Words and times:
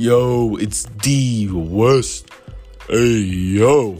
Yo, 0.00 0.56
it's 0.56 0.84
the 1.02 1.50
West. 1.52 2.24
Hey, 2.88 3.18
yo. 3.20 3.98